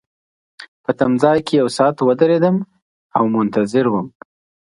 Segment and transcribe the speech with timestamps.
[0.83, 2.55] په تمځای کي یو ساعت ودریدم
[3.17, 4.07] او منتظر وم.